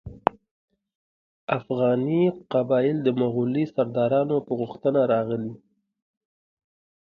اوغاني 1.57 2.21
قبایل 2.53 2.97
د 3.03 3.07
مغولي 3.21 3.63
سردارانو 3.75 4.35
په 4.45 4.51
غوښتنه 4.59 5.01
راغلي. 5.13 5.53